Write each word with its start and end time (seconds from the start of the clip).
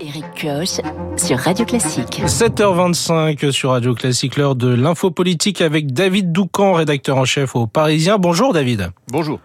Eric 0.00 0.24
Kioch 0.34 0.80
sur 1.16 1.38
Radio 1.38 1.64
Classique. 1.64 2.22
7h25 2.26 3.52
sur 3.52 3.70
Radio 3.70 3.94
Classique, 3.94 4.36
l'heure 4.36 4.56
de 4.56 4.68
l'info 4.68 5.10
politique 5.10 5.60
avec 5.60 5.92
David 5.92 6.32
Doucan, 6.32 6.72
rédacteur 6.72 7.16
en 7.16 7.24
chef 7.24 7.54
au 7.54 7.66
Parisien. 7.66 8.18
Bonjour 8.18 8.52
David. 8.52 8.90
Bonjour. 9.08 9.38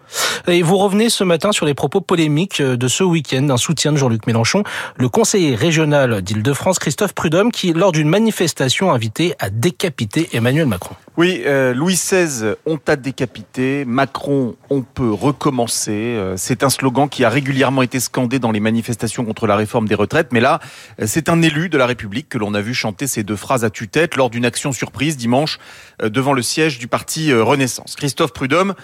Et 0.46 0.62
vous 0.62 0.76
revenez 0.76 1.10
ce 1.10 1.24
matin 1.24 1.52
sur 1.52 1.66
les 1.66 1.74
propos 1.74 2.00
polémiques 2.00 2.62
de 2.62 2.88
ce 2.88 3.04
week-end 3.04 3.42
d'un 3.42 3.56
soutien 3.56 3.92
de 3.92 3.96
Jean-Luc 3.96 4.26
Mélenchon, 4.26 4.62
le 4.96 5.08
conseiller 5.08 5.54
régional 5.54 6.22
d'Île-de-France, 6.22 6.78
Christophe 6.78 7.14
Prudhomme, 7.14 7.52
qui, 7.52 7.72
lors 7.72 7.92
d'une 7.92 8.08
manifestation, 8.08 8.90
a 8.90 8.94
invité 8.94 9.34
à 9.38 9.50
décapiter 9.50 10.28
Emmanuel 10.32 10.66
Macron. 10.66 10.94
Oui, 11.16 11.42
euh, 11.44 11.74
Louis 11.74 11.94
XVI, 11.94 12.54
on 12.66 12.78
t'a 12.78 12.96
décapité, 12.96 13.84
Macron, 13.84 14.54
on 14.70 14.82
peut 14.82 15.12
recommencer. 15.12 15.90
Euh, 15.92 16.36
c'est 16.36 16.62
un 16.62 16.70
slogan 16.70 17.08
qui 17.08 17.24
a 17.24 17.28
régulièrement 17.28 17.82
été 17.82 18.00
scandé 18.00 18.38
dans 18.38 18.52
les 18.52 18.60
manifestations 18.60 19.24
contre 19.24 19.46
la 19.46 19.56
réforme 19.56 19.88
des 19.88 19.94
retraites, 19.94 20.28
mais 20.32 20.40
là, 20.40 20.60
euh, 21.00 21.04
c'est 21.06 21.28
un 21.28 21.42
élu 21.42 21.68
de 21.68 21.78
la 21.78 21.86
République 21.86 22.28
que 22.28 22.38
l'on 22.38 22.54
a 22.54 22.60
vu 22.60 22.74
chanter 22.74 23.06
ces 23.06 23.22
deux 23.22 23.36
phrases 23.36 23.64
à 23.64 23.70
tue-tête 23.70 24.16
lors 24.16 24.30
d'une 24.30 24.44
action 24.44 24.72
surprise 24.72 25.16
dimanche 25.16 25.58
euh, 26.02 26.08
devant 26.08 26.32
le 26.32 26.42
siège 26.42 26.78
du 26.78 26.88
parti 26.88 27.32
euh, 27.32 27.42
Renaissance. 27.42 27.96
Christophe 27.96 28.32
Prudhomme 28.32 28.74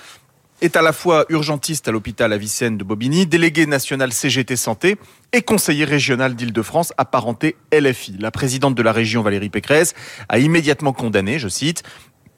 est 0.62 0.76
à 0.76 0.82
la 0.82 0.92
fois 0.92 1.26
urgentiste 1.28 1.88
à 1.88 1.92
l'hôpital 1.92 2.32
Avicenne 2.32 2.78
de 2.78 2.84
Bobigny, 2.84 3.26
délégué 3.26 3.66
national 3.66 4.12
CGT 4.12 4.56
Santé 4.56 4.96
et 5.32 5.42
conseiller 5.42 5.84
régional 5.84 6.34
d'Île-de-France 6.34 6.92
apparenté 6.96 7.56
LFI. 7.72 8.16
La 8.18 8.30
présidente 8.30 8.74
de 8.74 8.82
la 8.82 8.92
région, 8.92 9.22
Valérie 9.22 9.50
Pécresse, 9.50 9.94
a 10.28 10.38
immédiatement 10.38 10.92
condamné, 10.92 11.38
je 11.38 11.48
cite, 11.48 11.82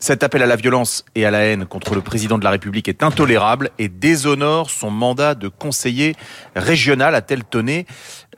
cet 0.01 0.23
appel 0.23 0.43
à 0.43 0.47
la 0.47 0.55
violence 0.55 1.05
et 1.17 1.27
à 1.27 1.33
la 1.33 1.41
haine 1.41 1.67
contre 1.67 1.97
le 1.97 2.03
président 2.03 2.39
de 2.39 2.45
la 2.45 2.51
République 2.51 2.89
est 2.89 3.03
intolérable 3.03 3.71
et 3.79 3.89
déshonore 3.89 4.71
son 4.71 4.91
mandat 4.91 5.35
de 5.35 5.49
conseiller 5.49 6.15
régional, 6.55 7.17
a-t-elle 7.17 7.43
tonné, 7.43 7.85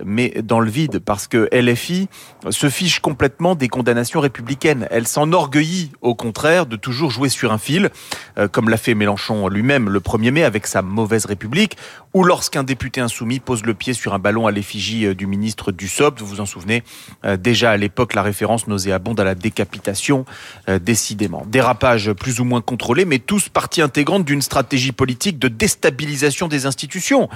mais 0.04 0.34
dans 0.42 0.60
le 0.60 0.70
vide, 0.70 0.98
parce 0.98 1.26
que 1.26 1.48
LFI 1.52 2.08
se 2.50 2.68
fiche 2.68 3.00
complètement 3.00 3.54
des 3.54 3.68
condamnations 3.68 4.20
républicaines. 4.20 4.86
Elle 4.90 5.06
s'enorgueillit, 5.06 5.92
au 6.00 6.14
contraire, 6.14 6.66
de 6.66 6.76
toujours 6.76 7.10
jouer 7.10 7.28
sur 7.28 7.52
un 7.52 7.58
fil, 7.58 7.90
euh, 8.38 8.48
comme 8.48 8.68
l'a 8.68 8.76
fait 8.76 8.94
Mélenchon 8.94 9.48
lui-même 9.48 9.88
le 9.88 10.00
1er 10.00 10.30
mai 10.30 10.44
avec 10.44 10.66
sa 10.66 10.82
mauvaise 10.82 11.26
République, 11.26 11.76
ou 12.14 12.24
lorsqu'un 12.24 12.64
député 12.64 13.00
insoumis 13.00 13.40
pose 13.40 13.64
le 13.64 13.74
pied 13.74 13.92
sur 13.92 14.14
un 14.14 14.18
ballon 14.18 14.46
à 14.46 14.50
l'effigie 14.50 15.06
euh, 15.06 15.14
du 15.14 15.26
ministre 15.26 15.72
Dussopt. 15.72 16.20
Vous 16.20 16.26
vous 16.26 16.40
en 16.40 16.46
souvenez, 16.46 16.82
euh, 17.24 17.36
déjà 17.36 17.72
à 17.72 17.76
l'époque, 17.76 18.14
la 18.14 18.22
référence 18.22 18.66
nauséabonde 18.66 19.20
à 19.20 19.24
la 19.24 19.34
décapitation, 19.34 20.24
décidément 20.80 21.44
dérapage 21.46 22.12
plus 22.12 22.40
ou 22.40 22.44
moins 22.44 22.60
contrôlé, 22.60 23.04
mais 23.04 23.18
tous 23.18 23.48
partie 23.48 23.82
intégrante 23.82 24.24
d'une 24.24 24.42
stratégie 24.42 24.92
politique 24.92 25.38
de 25.38 25.48
déstabilisation 25.48 26.48
des 26.48 26.66
institutions. 26.66 27.28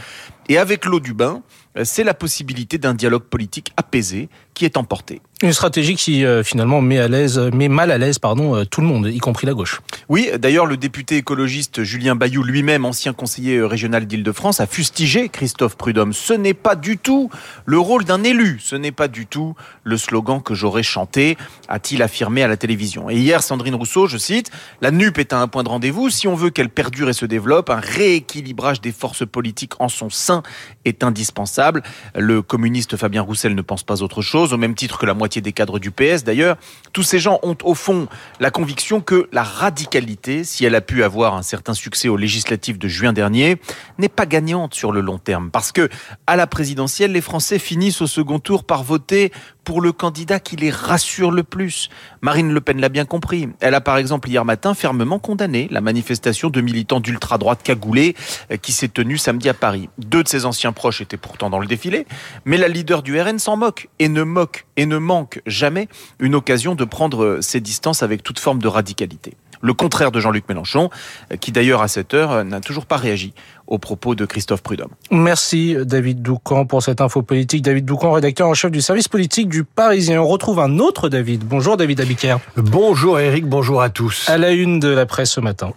Et 0.48 0.58
avec 0.58 0.84
l'eau 0.84 1.00
du 1.00 1.14
bain, 1.14 1.42
c'est 1.84 2.04
la 2.04 2.14
possibilité 2.14 2.78
d'un 2.78 2.94
dialogue 2.94 3.24
politique 3.24 3.72
apaisé 3.76 4.28
qui 4.54 4.64
est 4.64 4.76
emporté. 4.76 5.20
Une 5.42 5.52
stratégie 5.52 5.96
qui 5.96 6.24
euh, 6.24 6.42
finalement 6.42 6.80
met 6.80 6.98
à 6.98 7.08
l'aise, 7.08 7.38
met 7.52 7.68
mal 7.68 7.90
à 7.90 7.98
l'aise, 7.98 8.18
pardon, 8.18 8.54
euh, 8.54 8.64
tout 8.64 8.80
le 8.80 8.86
monde, 8.86 9.10
y 9.12 9.18
compris 9.18 9.46
la 9.46 9.52
gauche. 9.52 9.82
Oui, 10.08 10.30
d'ailleurs, 10.38 10.64
le 10.64 10.76
député 10.76 11.16
écologiste 11.16 11.82
Julien 11.82 12.14
Bayou, 12.14 12.42
lui-même 12.42 12.84
ancien 12.84 13.12
conseiller 13.12 13.56
euh, 13.56 13.66
régional 13.66 14.06
d'Île-de-France, 14.06 14.60
a 14.60 14.66
fustigé 14.66 15.28
Christophe 15.28 15.76
Prudhomme. 15.76 16.12
Ce 16.12 16.32
n'est 16.32 16.54
pas 16.54 16.76
du 16.76 16.98
tout 16.98 17.30
le 17.66 17.78
rôle 17.78 18.04
d'un 18.04 18.22
élu, 18.22 18.60
ce 18.62 18.76
n'est 18.76 18.92
pas 18.92 19.08
du 19.08 19.26
tout 19.26 19.54
le 19.82 19.96
slogan 19.96 20.40
que 20.40 20.54
j'aurais 20.54 20.82
chanté, 20.82 21.36
a-t-il 21.68 22.02
affirmé 22.02 22.42
à 22.42 22.48
la 22.48 22.56
télévision. 22.56 23.10
Et 23.10 23.16
hier, 23.16 23.42
Sandrine 23.42 23.74
Rousseau, 23.74 24.06
je 24.06 24.18
cite, 24.18 24.50
la 24.80 24.92
NUP 24.92 25.18
est 25.18 25.32
à 25.32 25.40
un 25.40 25.48
point 25.48 25.64
de 25.64 25.68
rendez-vous. 25.68 26.10
Si 26.10 26.28
on 26.28 26.34
veut 26.34 26.50
qu'elle 26.50 26.70
perdure 26.70 27.08
et 27.08 27.12
se 27.12 27.26
développe, 27.26 27.70
un 27.70 27.80
rééquilibrage 27.80 28.80
des 28.80 28.92
forces 28.92 29.26
politiques 29.26 29.80
en 29.80 29.88
son 29.88 30.10
sein 30.10 30.42
est 30.84 31.02
indispensable. 31.02 31.82
Le 32.14 32.40
communiste 32.40 32.96
Fabien 32.96 33.22
Roussel 33.22 33.54
ne 33.54 33.62
pense 33.62 33.82
pas 33.82 34.02
autre 34.02 34.22
chose, 34.22 34.43
au 34.52 34.56
même 34.56 34.74
titre 34.74 34.98
que 34.98 35.06
la 35.06 35.14
moitié 35.14 35.40
des 35.40 35.52
cadres 35.52 35.78
du 35.78 35.90
PS 35.90 36.24
d'ailleurs. 36.24 36.56
Tous 36.92 37.02
ces 37.02 37.18
gens 37.18 37.38
ont 37.42 37.56
au 37.62 37.74
fond 37.74 38.08
la 38.40 38.50
conviction 38.50 39.00
que 39.00 39.28
la 39.32 39.42
radicalité, 39.42 40.44
si 40.44 40.64
elle 40.64 40.74
a 40.74 40.80
pu 40.80 41.02
avoir 41.02 41.34
un 41.34 41.42
certain 41.42 41.74
succès 41.74 42.08
aux 42.08 42.16
législatives 42.16 42.78
de 42.78 42.88
juin 42.88 43.12
dernier, 43.12 43.56
n'est 43.98 44.08
pas 44.08 44.26
gagnante 44.26 44.74
sur 44.74 44.92
le 44.92 45.00
long 45.00 45.18
terme. 45.18 45.50
Parce 45.50 45.72
que, 45.72 45.88
à 46.26 46.36
la 46.36 46.46
présidentielle, 46.46 47.12
les 47.12 47.20
Français 47.20 47.58
finissent 47.58 48.02
au 48.02 48.06
second 48.06 48.38
tour 48.38 48.64
par 48.64 48.82
voter 48.82 49.32
pour 49.64 49.80
le 49.80 49.92
candidat 49.92 50.40
qui 50.40 50.56
les 50.56 50.70
rassure 50.70 51.30
le 51.30 51.42
plus. 51.42 51.88
Marine 52.20 52.52
Le 52.52 52.60
Pen 52.60 52.80
l'a 52.80 52.88
bien 52.88 53.04
compris. 53.04 53.48
Elle 53.60 53.74
a 53.74 53.80
par 53.80 53.96
exemple 53.96 54.28
hier 54.28 54.44
matin 54.44 54.74
fermement 54.74 55.18
condamné 55.18 55.68
la 55.70 55.80
manifestation 55.80 56.50
de 56.50 56.60
militants 56.60 57.00
d'ultra-droite 57.00 57.62
cagoulés 57.62 58.14
euh, 58.50 58.56
qui 58.56 58.72
s'est 58.72 58.88
tenue 58.88 59.18
samedi 59.18 59.48
à 59.48 59.54
Paris. 59.54 59.88
Deux 59.98 60.22
de 60.22 60.28
ses 60.28 60.44
anciens 60.44 60.72
proches 60.72 61.00
étaient 61.00 61.16
pourtant 61.16 61.50
dans 61.50 61.58
le 61.58 61.66
défilé, 61.66 62.06
mais 62.44 62.56
la 62.56 62.68
leader 62.68 63.02
du 63.02 63.20
RN 63.20 63.38
s'en 63.38 63.56
moque 63.56 63.88
et 63.98 64.08
ne 64.08 64.22
moque 64.22 64.66
et 64.76 64.86
ne 64.86 64.98
manque 64.98 65.40
jamais 65.46 65.88
une 66.18 66.34
occasion 66.34 66.74
de 66.74 66.84
prendre 66.84 67.38
ses 67.40 67.60
distances 67.60 68.02
avec 68.02 68.22
toute 68.22 68.38
forme 68.38 68.60
de 68.60 68.68
radicalité. 68.68 69.34
Le 69.64 69.72
contraire 69.72 70.12
de 70.12 70.20
Jean-Luc 70.20 70.46
Mélenchon, 70.48 70.90
euh, 71.32 71.36
qui 71.36 71.50
d'ailleurs 71.50 71.80
à 71.80 71.88
cette 71.88 72.12
heure 72.12 72.44
n'a 72.44 72.60
toujours 72.60 72.84
pas 72.84 72.98
réagi 72.98 73.32
aux 73.66 73.78
propos 73.78 74.14
de 74.14 74.26
Christophe 74.26 74.62
Prudhomme. 74.62 74.90
Merci 75.10 75.74
David 75.80 76.20
Doucan 76.20 76.66
pour 76.66 76.82
cette 76.82 77.00
info 77.00 77.22
politique. 77.22 77.62
David 77.62 77.86
Doucan, 77.86 78.12
rédacteur 78.12 78.46
en 78.46 78.54
chef 78.54 78.70
du 78.70 78.82
service 78.82 79.08
politique 79.08 79.48
du 79.48 79.64
Parisien. 79.64 80.20
On 80.20 80.26
retrouve 80.26 80.60
un 80.60 80.78
autre 80.78 81.08
David. 81.08 81.44
Bonjour 81.44 81.78
David 81.78 82.02
Abiker. 82.02 82.36
Bonjour 82.56 83.18
Eric, 83.18 83.46
bonjour 83.46 83.80
à 83.80 83.88
tous. 83.88 84.28
À 84.28 84.36
la 84.36 84.50
une 84.50 84.80
de 84.80 84.88
la 84.88 85.06
presse 85.06 85.30
ce 85.30 85.40
matin. 85.40 85.72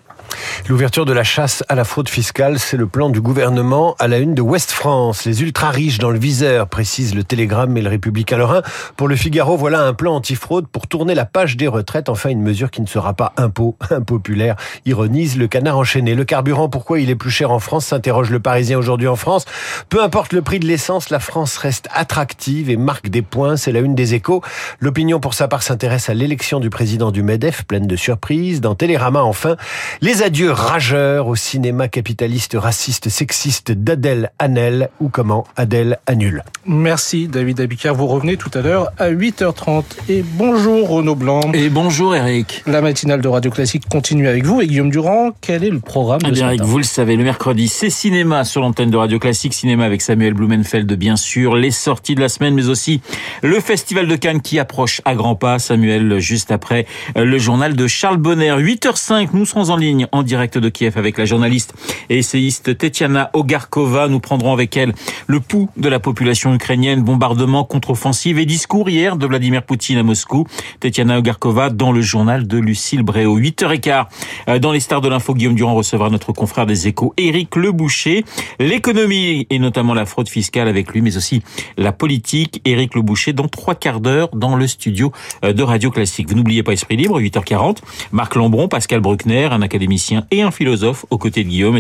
L'ouverture 0.68 1.06
de 1.06 1.14
la 1.14 1.24
chasse 1.24 1.64
à 1.70 1.76
la 1.76 1.84
fraude 1.84 2.10
fiscale, 2.10 2.60
c'est 2.60 2.78
le 2.78 2.88
plan 2.88 3.10
du 3.10 3.22
gouvernement 3.22 3.96
à 4.00 4.08
la 4.08 4.18
une 4.18 4.36
de 4.36 4.42
Ouest 4.42 4.72
France. 4.72 5.26
Les 5.26 5.42
ultra 5.42 5.70
riches 5.70 5.98
dans 5.98 6.10
le 6.10 6.20
viseur, 6.20 6.68
précise 6.68 7.16
le 7.16 7.24
Télégramme 7.24 7.78
et 7.78 7.82
le 7.82 7.90
Républicain 7.90 8.38
Lorrain. 8.38 8.62
Pour 8.96 9.08
le 9.08 9.16
Figaro, 9.16 9.58
voilà 9.58 9.82
un 9.82 9.94
plan 9.94 10.16
antifraude 10.16 10.68
pour 10.68 10.88
tourner 10.88 11.16
la 11.16 11.26
page 11.26 11.58
des 11.58 11.68
retraites. 11.68 12.10
Enfin, 12.10 12.30
une 12.30 12.42
mesure 12.42 12.72
qui 12.72 12.82
ne 12.82 12.88
sera 12.88 13.14
pas 13.14 13.34
impôt, 13.38 13.78
impopulaire, 13.90 14.56
ironise 14.86 15.38
le 15.38 15.48
canard 15.48 15.78
enchaîné. 15.78 16.16
Le 16.16 16.26
carburant, 16.26 16.70
pourquoi 16.70 17.00
il 17.00 17.10
est 17.10 17.16
plus 17.16 17.32
cher 17.32 17.52
en 17.52 17.60
France, 17.60 17.86
s'interroge 17.86 18.30
le 18.30 18.40
Parisien 18.40 18.78
aujourd'hui 18.78 19.08
en 19.08 19.16
France. 19.16 19.46
Peu 19.90 20.04
importe 20.04 20.34
le 20.34 20.42
prix 20.42 20.60
de 20.60 20.66
l'essence, 20.66 21.10
la 21.10 21.20
France 21.20 21.58
reste 21.58 21.88
attractive 21.94 22.70
et 22.70 22.78
marque 22.78 23.10
des 23.10 23.22
points. 23.22 23.58
C'est 23.58 23.72
la 23.72 23.80
une 23.80 23.96
des 23.96 24.14
échos. 24.14 24.42
L'opinion, 24.80 25.20
pour 25.20 25.34
sa 25.34 25.48
part, 25.48 25.64
s'intéresse 25.64 26.10
à 26.10 26.14
l'élection 26.14 26.60
du 26.60 26.70
président 26.70 27.12
du 27.12 27.24
MEDEF, 27.24 27.64
pleine 27.66 27.88
de 27.88 27.96
surprises. 27.96 28.62
Dans 28.62 28.76
Télérama, 28.76 29.24
enfin, 29.24 29.56
les 30.02 30.24
adieux 30.28 30.52
rageurs 30.52 31.28
au 31.28 31.38
cinéma 31.38 31.88
capitaliste, 31.88 32.58
raciste, 32.60 33.08
sexiste 33.08 33.72
d'Adèle 33.72 34.30
Hanel 34.40 34.90
ou 35.00 35.08
comment 35.08 35.46
Adèle 35.56 36.00
annule. 36.06 36.44
Merci 36.66 37.30
David 37.30 37.62
Abicard. 37.62 37.96
Vous 37.96 38.08
revenez 38.08 38.36
tout 38.36 38.52
à 38.54 38.62
l'heure 38.62 38.90
à 38.98 39.10
8h30. 39.10 39.86
Et 40.10 40.26
bonjour 40.34 40.90
Renaud 40.90 41.16
Blanc. 41.16 41.40
Et 41.54 41.70
bonjour 41.70 42.14
Eric. 42.14 42.62
La 42.68 42.82
matinale 42.82 43.22
de 43.22 43.28
Radio 43.30 43.50
Classique 43.52 43.88
continue 43.90 44.28
avec 44.28 44.46
vous 44.46 44.60
et 44.60 44.68
Guillaume 44.68 44.90
Durand. 44.90 45.32
Quel 45.40 45.64
est 45.64 45.70
le 45.70 45.80
programme 45.80 46.20
eh 46.26 46.28
de 46.28 46.32
bien, 46.34 46.42
ce 46.42 46.48
Eric, 46.48 46.60
matin? 46.60 46.72
vous 46.72 46.78
le 46.80 46.84
savez, 46.84 47.16
le 47.16 47.24
mercredi, 47.24 47.70
c'est 47.70 47.90
cinéma 47.90 48.44
sur 48.44 48.60
l'antenne 48.60 48.92
de 48.92 48.98
Radio 48.98 49.20
Classique. 49.20 49.54
Cinéma 49.54 49.86
avec 49.86 50.02
Samuel 50.02 50.34
Blumenfeld, 50.34 50.92
bien 50.96 51.16
sûr. 51.16 51.56
Les 51.56 51.72
sorties 51.72 52.16
de 52.16 52.20
la 52.20 52.28
semaine, 52.28 52.54
mais 52.54 52.68
aussi 52.68 53.00
le 53.44 53.62
Festival 53.62 54.10
de 54.10 54.16
Cannes 54.18 54.42
qui 54.42 54.60
approche 54.60 55.02
à 55.06 55.16
grands 55.16 55.36
pas. 55.36 55.58
Samuel, 55.58 56.20
juste 56.20 56.52
après 56.52 56.86
le 57.16 57.38
journal 57.38 57.78
de 57.78 57.88
Charles 57.88 58.18
Bonner. 58.18 58.52
8h05, 58.58 59.30
nous 59.32 59.46
serons 59.46 59.70
en 59.70 59.78
ligne 59.78 60.06
en 60.12 60.17
direct 60.24 60.58
de 60.58 60.70
Kiev 60.70 60.98
avec 60.98 61.18
la 61.18 61.26
journaliste 61.26 61.74
et 62.10 62.18
essayiste 62.20 62.78
Tetiana 62.78 63.30
Ogarkova. 63.34 64.08
Nous 64.08 64.20
prendrons 64.20 64.54
avec 64.54 64.76
elle 64.78 64.94
le 65.28 65.40
pouls 65.40 65.70
de 65.78 65.90
la 65.90 66.00
population 66.00 66.54
ukrainienne, 66.54 67.04
bombardement, 67.04 67.64
contre-offensive 67.64 68.40
et 68.40 68.46
discours 68.46 68.90
hier 68.90 69.18
de 69.18 69.26
Vladimir 69.26 69.64
Poutine 69.64 69.98
à 69.98 70.04
Moscou. 70.04 70.46
Tetiana 70.80 71.18
Ogarkova 71.18 71.70
dans 71.70 71.92
le 71.92 72.02
journal 72.02 72.48
de 72.48 72.58
Lucille 72.58 73.04
Bréau. 73.04 73.40
8h15, 73.40 74.60
dans 74.60 74.72
les 74.72 74.80
stars 74.80 75.02
de 75.02 75.10
l'info, 75.10 75.34
Guillaume 75.34 75.56
Durand 75.56 75.76
recevra 75.76 76.10
notre 76.10 76.32
confrère 76.32 76.66
des 76.66 76.88
échos, 76.88 77.14
Éric 77.18 77.56
Leboucher. 77.56 78.24
L'économie 78.60 79.48
et 79.50 79.60
notamment 79.60 79.94
la 79.94 80.06
fraude 80.06 80.30
fiscale 80.30 80.68
avec 80.68 80.92
lui, 80.92 81.02
mais 81.02 81.18
aussi 81.18 81.42
la 81.78 81.92
politique. 81.92 82.62
Éric 82.66 82.96
Leboucher 82.96 83.34
dans 83.34 83.48
trois 83.48 83.76
quarts 83.76 84.00
d'heure 84.00 84.30
dans 84.34 84.56
le 84.56 84.68
studio 84.68 85.12
de 85.44 85.64
Radio 85.64 85.92
Classique. 85.92 86.30
Vous 86.30 86.36
n'oubliez 86.36 86.64
pas 86.64 86.74
Esprit 86.74 86.98
Libre, 86.98 87.22
8h40. 87.22 87.78
Marc 88.12 88.36
Lambron, 88.36 88.68
Pascal 88.68 89.00
Bruckner, 89.00 89.50
un 89.52 89.62
académicien 89.62 90.26
et 90.32 90.42
un 90.42 90.52
philosophe 90.52 91.06
aux 91.10 91.18
côtés 91.18 91.44
de 91.44 91.50
Guillaume, 91.50 91.78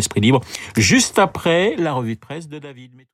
Juste 0.75 1.19
après 1.19 1.75
la 1.77 1.93
revue 1.93 2.15
de 2.15 2.19
presse 2.19 2.47
de 2.47 2.59
David. 2.59 3.07